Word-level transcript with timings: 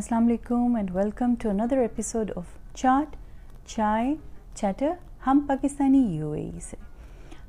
السلام 0.00 0.26
علیکم 0.26 0.76
and 0.76 0.90
welcome 0.94 1.32
to 1.40 1.48
another 1.50 1.78
episode 1.78 2.30
of 2.36 2.44
chat 2.74 3.16
chai 3.66 4.14
chatter 4.54 4.92
ہم 5.26 5.40
پاکستانی 5.48 5.98
یو 6.16 6.30
اے 6.32 6.42
ای 6.42 6.60
سے 6.60 6.76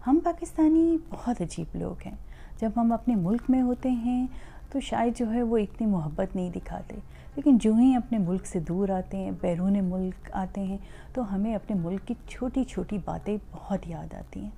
ہم 0.07 0.20
پاکستانی 0.24 0.98
بہت 1.10 1.42
عجیب 1.42 1.75
لوگ 1.75 2.02
ہیں 2.06 2.16
جب 2.61 2.70
ہم 2.78 2.92
اپنے 2.92 3.16
ملک 3.16 3.50
میں 3.50 3.61
ہوتے 3.61 3.89
ہیں 3.89 4.25
تو 4.71 4.79
شاید 4.79 5.18
جو 5.18 5.32
ہے 5.34 5.42
وہ 5.43 5.57
اتنی 5.57 5.88
محبت 5.88 6.36
نہیں 6.36 6.50
دکھاتے 6.56 6.96
لیکن 7.36 7.57
جو 7.57 7.74
ہی 7.74 7.96
اپنے 7.96 8.18
ملک 8.18 8.48
سے 8.48 8.60
دور 8.60 8.89
آتے 8.89 9.18
ہیں 9.18 9.32
بیرون 9.42 9.83
ملک 9.86 10.29
آتے 10.33 10.64
ہیں 10.64 10.78
تو 11.14 11.33
ہمیں 11.33 11.56
اپنے 11.56 11.79
ملک 11.79 12.07
کی 12.07 12.14
چھوٹی 12.28 12.64
چھوٹی 12.64 12.97
باتیں 13.06 13.36
بہت 13.52 13.88
یاد 13.88 14.14
آتی 14.14 14.39
ہیں 14.39 14.50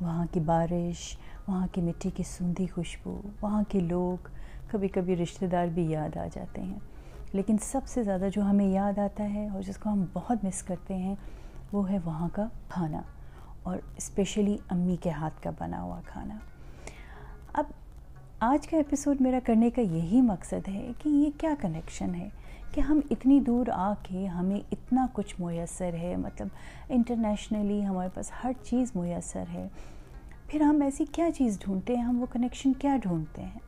وہاں 0.00 0.26
کی 0.32 0.40
بارش 0.46 1.06
وہاں 1.48 1.66
کی 1.72 1.82
مٹی 1.82 2.10
کی 2.10 2.22
سوندھی 2.28 2.66
خوشبو 2.66 3.20
وہاں 3.42 3.62
کے 3.68 3.80
لوگ 3.84 4.28
کبھی 4.70 4.88
کبھی 4.88 5.16
رشتہ 5.16 5.44
دار 5.44 5.66
بھی 5.66 5.90
یاد 5.90 6.16
آ 6.16 6.26
جاتے 6.34 6.62
ہیں 6.62 6.95
لیکن 7.32 7.56
سب 7.62 7.80
سے 7.86 8.02
زیادہ 8.02 8.28
جو 8.34 8.42
ہمیں 8.42 8.66
یاد 8.66 8.98
آتا 8.98 9.34
ہے 9.34 9.48
اور 9.48 9.62
جس 9.62 9.76
کو 9.76 9.88
ہم 9.88 10.04
بہت 10.12 10.44
مس 10.44 10.62
کرتے 10.62 10.96
ہیں، 10.96 11.14
وہ 11.72 11.90
ہے 11.90 11.98
وہاں 12.04 12.28
کا 12.32 12.46
کھانا 12.68 13.02
اور 13.62 13.78
اسپیشلی 13.96 14.56
امی 14.68 14.96
کے 14.96 15.10
ہاتھ 15.10 15.42
کا 15.42 15.50
بنا 15.58 15.82
ہوا 15.82 16.00
کھانا۔ 16.06 16.38
اب 17.52 17.64
آج 18.40 18.68
کا 18.68 18.76
ایپیسوڈ 18.76 19.20
میرا 19.20 19.38
کرنے 19.44 19.70
کا 19.70 19.80
یہی 19.80 20.20
مقصد 20.20 20.68
ہے 20.68 20.90
کہ 21.02 21.08
یہ 21.08 21.30
کیا 21.40 21.54
کنیکشن 21.60 22.14
ہے 22.14 22.28
کہ 22.72 22.80
ہم 22.80 23.00
اتنی 23.10 23.40
دور 23.40 23.66
آ 23.72 23.92
کے 24.02 24.26
ہمیں 24.26 24.60
اتنا 24.72 25.06
کچھ 25.12 25.40
میسر 25.40 25.94
ہے 25.94 26.16
مطلب 26.16 26.48
انٹرنیشنلی 26.88 27.86
ہمارے 27.86 28.08
پاس 28.14 28.32
ہر 28.44 28.52
چیز 28.62 28.96
میسر 28.96 29.44
ہے۔ 29.52 29.68
پھر 30.46 30.60
ہم 30.60 30.82
ایسی 30.82 31.04
کیا 31.12 31.28
چیز 31.38 31.58
ڈھونڈتے 31.60 31.96
ہیں؟ 31.96 32.02
ہم 32.02 32.20
وہ 32.20 32.26
کنیکشن 32.32 32.72
کیا 32.72 32.96
ڈھونڈتے 33.02 33.42
ہیں؟ 33.42 33.58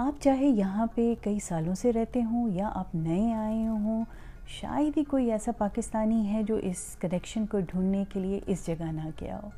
آپ 0.00 0.22
چاہے 0.22 0.46
یہاں 0.46 0.86
پہ 0.94 1.14
کئی 1.22 1.38
سالوں 1.38 1.74
سے 1.74 1.92
رہتے 1.92 2.22
ہوں 2.22 2.50
یا 2.50 2.70
آپ 2.74 2.94
نئے 2.94 3.32
آئے 3.32 3.66
ہوں، 3.66 4.04
شاید 4.46 4.98
ہی 4.98 5.04
کوئی 5.04 5.32
ایسا 5.32 5.52
پاکستانی 5.58 6.32
ہے 6.32 6.42
جو 6.42 6.54
اس 6.54 6.96
کنیکشن 7.00 7.46
کو 7.46 7.60
ڈھونڈنے 7.60 8.04
کے 8.08 8.20
لیے 8.20 8.40
اس 8.46 8.66
جگہ 8.66 8.84
نہ 8.84 9.08
گیا 9.20 9.40
ہو۔ 9.42 9.48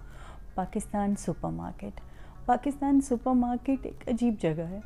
Pakistan 0.55 1.15
super 1.19 1.51
market. 1.51 2.01
Pakistan 2.47 3.01
super 3.01 3.33
market 3.33 3.87
ایک 3.87 4.09
عجیب 4.09 4.35
جگہ 4.41 4.63
ہے۔ 4.71 4.81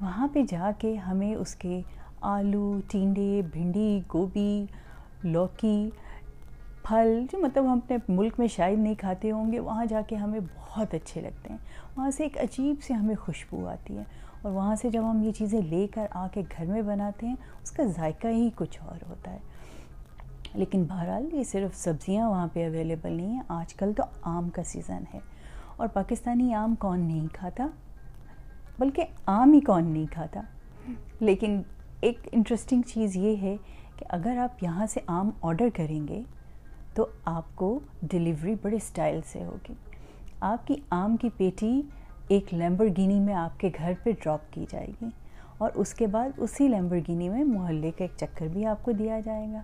وہاں 0.00 0.28
پہ 0.32 0.42
جا 0.48 0.70
کے 0.78 0.96
ہمیں 0.96 1.34
اس 1.34 1.54
کے 1.54 1.80
آلو 2.20 2.80
ٹینڈے 2.90 3.42
بھنڈی، 3.52 4.00
گوبھی، 4.14 4.66
لوکی، 5.22 5.90
پھل، 6.82 7.26
جو 7.32 7.38
مطلب 7.38 7.64
ہم 7.64 7.78
اپنے 7.84 7.96
ملک 8.08 8.32
میں 8.38 8.46
شاید 8.46 8.78
نہیں 8.78 8.94
کھاتے 8.94 9.30
ہوں 9.30 9.52
گے، 9.52 9.60
وہاں 9.60 9.84
جا 9.84 10.00
کے 10.06 10.16
ہمیں 10.16 10.40
بہت 10.56 10.94
اچھے 10.94 11.20
لگتے 11.20 11.48
ہیں۔ 11.50 11.58
وہاں 11.96 12.10
سے 12.10 12.22
ایک 12.22 12.38
عجیب 12.38 12.82
سے 12.82 12.94
ہمیں 12.94 13.14
خوشبو 13.14 13.68
آتی 13.68 13.98
ہے۔ 13.98 14.04
اور 14.42 14.52
وہاں 14.52 14.76
سے 14.76 14.90
جب 14.90 15.10
ہم 15.10 15.22
یہ 15.22 15.32
چیزیں 15.32 15.62
لے 15.62 15.86
کر 15.86 16.06
آ 16.10 16.26
کے 16.32 16.42
گھر 16.56 16.66
میں 16.66 16.82
بناتے 16.82 17.26
ہیں، 17.26 17.36
اس 17.62 17.70
کا 17.70 17.82
ذائقہ 17.82 18.26
ہی 18.26 18.50
کچھ 18.54 18.78
اور 18.82 19.08
ہوتا 19.08 19.30
ہے۔ 19.30 19.38
لیکن 20.54 20.84
بہرحال 20.84 21.28
یہ 21.32 21.42
صرف 21.42 21.76
سبزیاں 21.76 22.30
وہاں 22.30 22.48
پہ 22.52 22.66
اویلیبل 22.66 23.12
نہیں 23.12 23.26
ہیں، 23.26 23.42
آج 23.48 23.74
کل 23.74 23.92
تو 23.96 24.02
آم 24.22 24.50
کا 24.50 24.62
سیزن 24.62 25.02
ہے۔ 25.14 25.18
اور 25.76 25.88
پاکستانی 25.88 26.54
آم 26.54 26.74
کون 26.74 27.00
نہیں 27.00 27.26
کھاتا؟ 27.32 27.66
بلکہ 28.78 29.04
آم 29.26 29.52
ہی 29.52 29.60
کون 29.60 29.84
نہیں 29.84 30.06
کھاتا۔ 30.12 30.40
لیکن 31.20 31.62
ایک 32.00 32.28
انٹرسٹنگ 32.32 32.82
چیز 32.82 33.16
یہ 33.16 33.36
ہے 33.36 33.56
کہ 33.96 34.06
اگر 34.08 34.36
آپ 34.38 34.62
یہاں 34.62 34.86
سے 34.86 35.00
آم 35.06 35.30
آرڈر 35.42 35.68
کریں 35.74 36.08
گے، 36.08 36.22
تو 36.94 37.06
آپ 37.24 37.44
کو 37.54 37.80
ڈلیوری 38.02 38.54
بڑے 38.62 38.78
سٹائل 38.78 39.20
سے 39.32 39.44
ہوگی۔ 39.44 39.74
آپ 40.40 40.66
کی 40.66 40.74
آم 40.90 41.16
کی 41.16 41.28
پیٹی 41.36 41.82
ایک 42.30 42.54
لیمبرگینی 42.54 43.20
میں 43.20 43.34
آپ 43.34 43.60
کے 43.60 43.70
گھر 43.78 43.92
پہ 44.02 44.10
ڈراپ 44.10 44.40
کی 44.50 44.66
جائے 44.70 44.86
گی 45.02 45.06
اور 45.58 45.70
اس 45.74 45.94
کے 45.94 46.06
بعد 46.06 46.28
اسی 46.36 46.68
لیمبرگینی 46.68 47.28
میں 47.28 47.44
محلے 47.44 47.90
کا 47.90 48.04
ایک 48.04 48.10
چکر 48.16 48.46
بھی 48.46 48.66
آپ 48.66 48.84
کو 48.84 48.92
دیا 48.92 49.20
جائے 49.20 49.46
گا۔ 49.52 49.62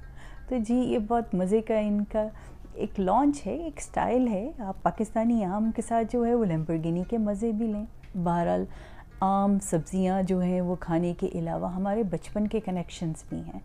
تو 0.48 0.56
جی 0.58 0.74
یہ 0.74 0.98
بہت 0.98 1.34
مزے 1.34 1.60
کا 1.60 1.78
ان 1.78 2.04
کا 2.04 2.26
ایک 2.74 3.00
لانچ 3.00 3.46
ہے، 3.46 3.56
ایک 3.56 3.80
سٹائل 3.80 4.28
ہے۔ 4.28 4.50
آپ 4.58 4.82
پاکستانی 4.82 5.44
آم 5.44 5.70
کے 5.76 5.82
ساتھ 5.82 6.12
جو 6.12 6.26
ہے 6.26 6.34
وہ 6.34 6.44
لیمبرگینی 6.44 7.02
کے 7.08 7.18
مزے 7.18 7.52
بھی 7.52 7.66
لیں۔ 7.66 7.84
بہرحال 8.14 8.64
عام 9.20 9.58
سبزیاں 9.62 10.22
جو 10.22 10.40
ہیں 10.40 10.60
وہ 10.60 10.74
کھانے 10.80 11.14
کے 11.18 11.28
علاوہ 11.34 11.74
ہمارے 11.74 12.02
بچپن 12.02 12.46
کے 12.46 12.60
کنیکشنز 12.60 13.24
بھی 13.28 13.36
ہیں۔ 13.36 13.60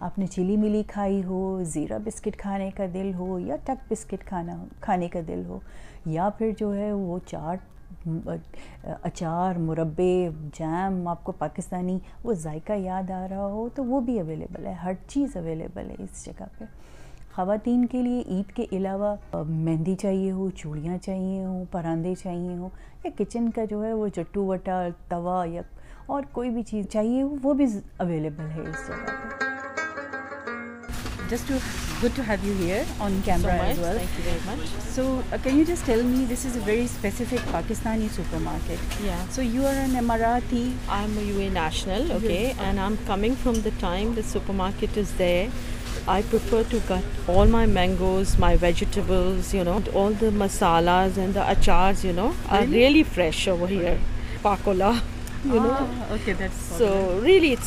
آپ 0.00 0.18
نے 0.18 0.26
چلی 0.26 0.56
ملی 0.56 0.82
کھائی 0.86 1.24
ہو، 1.24 1.62
زیرہ 1.62 1.98
بسکٹ 1.98 2.36
کھانے 2.36 2.70
کا 2.76 2.84
دل 2.94 3.14
ہو 3.14 3.38
یا 3.38 3.56
ٹک 3.64 3.92
بسکٹ 3.92 4.24
کھانا، 4.24 4.64
کھانے 4.80 5.08
کا 5.08 5.20
دل 5.28 5.42
ہو، 5.46 5.58
یا 6.06 6.28
پھر 6.28 6.50
جو 6.58 6.74
ہے 6.74 6.92
وہ 6.92 7.18
چاٹ 7.26 7.58
اچار، 8.84 9.58
مربے 9.58 10.28
جیم 10.54 11.06
آپ 11.08 11.24
کو 11.24 11.32
پاکستانی 11.32 11.98
وہ 12.24 12.32
ذائقہ 12.32 12.72
یاد 12.72 13.10
آ 13.10 13.26
رہا 13.30 13.46
ہو 13.46 13.68
تو 13.74 13.84
وہ 13.84 14.00
بھی 14.00 14.18
اویلیبل 14.20 14.66
ہے، 14.66 14.72
ہر 14.72 14.92
چیز 15.08 15.36
اویلیبل 15.36 15.90
ہے 15.90 15.94
اس 15.98 16.24
جگہ 16.26 16.44
پہ۔ 16.58 16.64
خواتین 17.34 17.86
کے 17.86 18.02
لیے 18.02 18.22
عید 18.26 18.52
کے 18.56 18.66
علاوہ 18.72 19.14
مہندی 19.32 19.94
چاہیے 19.94 20.30
ہو، 20.30 20.48
چوڑیاں 20.50 20.96
چاہیے 20.98 21.44
ہوں 21.44 21.64
پراندے 21.70 22.14
چاہیے 22.14 22.56
ہوں، 22.56 22.68
یا 23.04 23.10
کچن 23.16 23.50
کا 23.50 23.64
جو 23.70 23.84
ہے 23.84 23.92
وہ 23.92 24.08
چٹو 24.08 24.44
وٹا، 24.44 24.82
توا 25.08 25.44
یا 25.46 25.62
اور 26.06 26.22
کوئی 26.32 26.50
بھی 26.50 26.62
چیز 26.62 26.88
چاہیے 26.88 27.22
ہو، 27.22 27.34
وہ 27.42 27.54
بھی 27.54 27.66
اویلیبل 27.98 28.50
ہے 28.54 28.60
اس 28.60 28.88
جگہ 28.88 29.06
پہ۔ 29.06 29.55
Just 31.30 31.50
good 32.02 32.16
to 32.16 32.22
have 32.28 32.36
you 32.44 32.54
here 32.58 32.82
on 33.02 33.18
camera 33.24 33.52
as 33.64 33.78
well 33.78 34.64
so 34.94 35.04
can 35.42 35.58
you 35.58 35.64
just 35.68 35.86
tell 35.86 36.02
me 36.02 36.24
this 36.30 36.44
is 36.46 36.56
a 36.56 36.62
very 36.64 36.84
specific 36.84 37.52
Pakistani 37.52 38.08
supermarket 38.42 39.02
so 39.34 39.42
you 39.42 39.66
are 39.66 39.80
an 39.80 39.96
Emirati 39.98 40.68
I 40.88 41.06
am 41.06 41.18
U 41.28 41.38
A 41.38 41.48
national 41.52 42.10
okay 42.12 42.38
and 42.38 42.78
I 42.78 42.78
am 42.80 42.94
coming 43.06 43.34
from 43.42 43.58
the 43.64 43.70
time 43.80 44.12
the 44.16 44.28
supermarket 44.54 44.98
is 44.98 45.18
the 45.18 45.22
I 46.06 46.22
prefer 46.30 46.62
to 46.70 46.78
get 46.90 47.30
all 47.30 47.48
my 47.50 47.66
mangoes 47.70 48.38
my 48.38 48.56
vegetables 48.60 49.54
you 49.54 49.64
know 49.64 49.78
all 50.04 50.12
the 50.20 50.30
masalas 50.34 51.18
and 51.18 51.34
the 51.34 51.42
achars 51.50 52.04
you 52.04 52.12
know 52.16 52.30
اچارو 52.48 52.72
really 52.72 53.02
fresh 53.14 53.48
over 53.48 53.68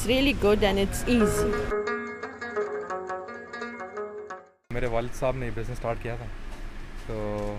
really 0.08 0.34
good 0.44 0.64
and 0.64 0.80
it's 0.80 1.03
easy 1.08 1.97
میرے 4.79 4.91
والد 4.91 5.16
صاحب 5.16 5.35
نے 5.35 5.50
business 5.53 5.69
start 5.69 5.97
کیا 6.01 6.16
تھا۔ 6.16 6.25
تو 7.07 7.57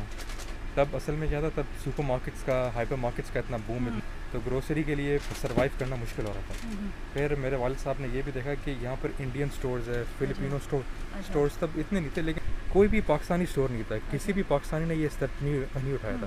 تب 0.74 0.84
اصل 0.92 1.12
میں 1.12 1.28
کیا 1.28 1.40
تھا 1.40 1.48
تب 1.54 1.62
سپر 1.84 2.02
مارکیٹس 2.02 2.42
کا 2.44 2.70
ہائپر 2.74 2.96
مارکیٹس 2.96 3.30
کا 3.30 3.40
اتنا 3.40 3.56
بوم 3.66 3.98
تو 4.32 4.38
گروسری 4.46 4.82
کے 4.82 4.94
لیے 4.94 5.18
سروائیو 5.40 5.76
کرنا 5.78 5.96
مشکل 5.96 6.26
ہو 6.26 6.32
رہا 6.34 6.40
تھا۔ 6.46 6.68
پھر 7.12 7.34
میرے 7.34 7.56
والد 7.56 7.82
صاحب 7.82 7.94
نے 7.98 8.08
یہ 8.12 8.22
بھی 8.24 8.32
دیکھا 8.34 8.54
کہ 8.64 8.74
یہاں 8.80 8.96
پر 9.00 9.08
انڈین 9.18 9.48
اسٹورز 9.52 9.88
ہے 9.88 10.02
فلپینو 10.18 10.56
اسٹور 10.56 10.80
اسٹورز 11.18 11.56
تب 11.58 11.66
اتنے 11.76 12.00
نہیں 12.00 12.14
تھے 12.14 12.22
لیکن 12.22 12.40
کوئی 12.68 12.88
بھی 12.88 13.00
پاکستانی 13.06 13.44
اسٹور 13.44 13.68
نہیں 13.70 13.82
تھا۔ 13.88 13.96
کسی 14.10 14.32
بھی 14.32 14.42
پاکستانی 14.48 14.84
نے 14.84 14.94
یہ 14.94 15.06
اسٹیپ 15.06 15.42
نہیں 15.42 15.54
نہیں 15.54 15.94
اٹھایا 15.94 16.16
تھا۔ 16.18 16.26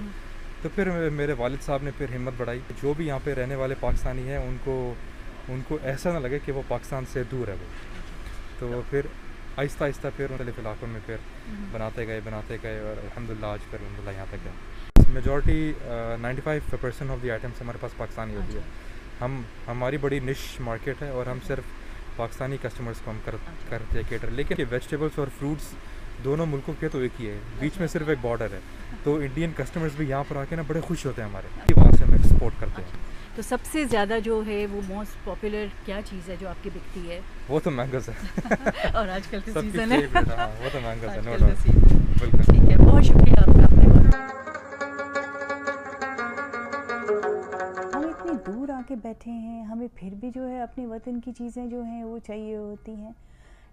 تو 0.62 0.70
پھر 0.76 1.10
میرے 1.10 1.34
والد 1.34 1.62
صاحب 1.62 1.84
نے 1.84 1.92
پھر 1.98 2.06
ہمت 2.16 2.34
بڑھائی۔ 2.38 2.60
جو 2.82 2.94
بھی 2.98 3.08
یہاں 3.08 3.20
پہ 3.24 3.34
رہنے 3.34 3.56
والے 3.56 3.76
پاکستانی 3.80 4.28
ہیں 4.28 4.38
ان 4.38 4.58
کو 4.64 4.94
ان 5.48 5.62
کو 5.68 5.78
ایسا 5.84 6.14
نہ 6.14 6.18
لگے 6.18 6.40
کہ 6.46 6.52
وہ 6.52 6.62
پاکستان 6.68 7.04
سے 7.14 7.24
دور 7.32 7.48
ہے 7.48 7.54
وہ۔ 7.54 7.66
تو 8.60 8.82
پھر 8.90 9.02
آہستہ 9.58 9.84
آہستہ 9.84 10.08
پھر 10.18 10.32
مختلف 10.32 10.60
علاقوں 10.60 10.88
میں 10.88 11.00
پھر 11.06 11.16
بناتے 11.72 12.08
گئے 12.08 12.20
بناتے 12.24 12.58
گئے 12.64 12.80
اور 12.80 12.98
الحمد 13.04 13.30
للہ 13.30 13.46
آج 13.46 13.60
پھر 13.70 13.80
الحمد 13.80 14.00
للہ 14.00 14.16
یہاں 14.16 14.26
تک 14.30 14.46
گئے 14.46 15.12
majority 15.14 15.74
ninety 16.22 16.42
five 16.42 16.76
percent 16.82 17.12
of 17.12 17.24
the 17.24 17.32
items 17.32 17.62
ہمارے 17.62 17.78
پاس 17.82 17.98
پاکستانی 17.98 18.36
ہوتی 18.36 18.56
ہے۔ 18.56 18.62
ہم 19.22 19.42
ہماری 19.68 19.98
بڑی 19.98 20.20
نش 20.20 20.60
مارکیٹ 20.60 21.02
ہے 21.02 21.10
اور 21.10 21.26
ہم 21.26 21.38
صرف 21.48 21.64
پاکستانی 22.16 22.58
کسٹمرس 22.62 23.02
کو 23.06 23.12
ہم 23.12 23.20
کر 23.26 23.36
کرتے 23.70 23.98
ہیں 24.00 24.10
کیٹر 24.10 24.32
لیکن 24.32 24.56
ویجیٹیبلس 24.70 25.20
اور 25.20 25.28
فروٹس 25.40 25.72
دونوں 26.24 26.46
ملکوں 26.46 26.74
کے 26.80 26.88
تو 26.88 27.00
ایک 27.00 27.22
ہی 27.22 27.30
ہے۔ 27.30 27.38
بیچ 27.60 27.78
میں 27.80 27.88
صرف 27.88 28.10
ایک 28.10 28.18
بارڈر 28.22 28.54
ہے۔ 28.54 28.60
تو 29.04 29.16
انڈین 29.16 29.52
کسٹمرز 29.58 29.96
بھی 29.98 30.10
یہاں 30.10 30.24
پر 30.28 30.36
آ 30.36 30.44
کے 30.50 30.56
نا 30.56 30.62
بڑے 30.68 30.82
خوش 30.82 31.06
ہوتے 31.06 31.22
ہیں 31.22 31.30
ہمارے۔ 31.30 31.48
وہاں 31.76 31.92
سے 31.98 32.04
ہم 32.04 32.12
ایکسپورٹ 32.12 32.54
کرتے 32.60 32.82
ہیں۔ 32.82 33.03
تو 33.36 33.42
سب 33.42 33.58
سے 33.72 33.86
زیادہ 33.86 34.18
جو 34.24 34.42
ہے 34.48 34.66
وہ 34.72 34.82
موسٹ 34.88 35.26
پاپولر 35.26 35.66
کیا 35.86 36.00
چیز 36.06 36.30
ہے 36.30 36.36
جو 36.40 36.50
آپ 36.50 36.64
کی 36.64 36.70
بکتی 36.74 37.10
ہے؟ 37.10 37.20
وہ 37.50 37.60
تو 37.64 37.72
مینگوز 37.72 38.10
ہے۔ 38.10 38.14
اور 38.94 39.08
آج 39.08 39.28
کل 39.28 39.40
کا 39.46 39.62
سیزن 39.62 39.92
ہے۔ 39.92 39.98
ہاں 40.16 40.48
وہ 40.64 40.70
تو 40.74 40.80
مینگوز 40.84 41.28
ہے۔ 41.28 41.72
بالکل۔ 42.20 42.42
ٹھیک 42.42 42.72
ہے 42.72 42.78
بہت 42.78 43.04
شکریہ 43.04 43.40
آپ 43.40 43.46
کا۔ 43.46 43.64
ہم 47.94 48.06
اتنی 48.10 48.32
دور 48.48 48.70
آ 48.70 48.80
کے 48.88 48.96
بیٹھے 48.96 49.32
ہیں 49.32 49.64
ہمیں 49.64 49.88
پھر 49.96 50.14
بھی 50.20 50.30
جو 50.36 50.50
ہے 50.50 50.62
اپنے 50.62 50.86
وطن 50.86 51.20
کی 51.20 51.32
چیزیں 51.32 51.68
جو 51.68 51.82
ہیں 51.84 52.04
وہ 52.04 52.18
چاہیے 52.28 52.58
ہوتی 52.58 52.96
ہیں۔ 52.96 53.12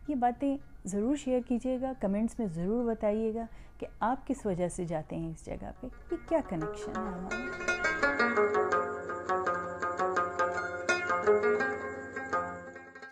یہ 0.08 0.14
باتیں 0.14 0.56
ضرور 0.84 1.16
شیئر 1.16 1.40
کیجیے 1.48 1.78
گا 1.80 1.92
کمنٹس 2.00 2.38
میں 2.38 2.46
ضرور 2.46 2.90
بتائیے 2.90 3.34
گا 3.34 3.44
کہ 3.78 3.86
آپ 4.00 4.26
کس 4.26 4.46
وجہ 4.46 4.68
سے 4.68 4.84
جاتے 4.84 5.16
ہیں 5.16 5.30
اس 5.30 5.46
جگہ 5.46 5.70
پہ؟ 5.80 5.86
یہ 6.12 6.16
کیا 6.28 6.38
کنیکشن 6.48 6.90
ہے 6.96 7.08
ہمارا؟ 7.08 8.59
Thank 11.30 11.60
you. 11.60 11.69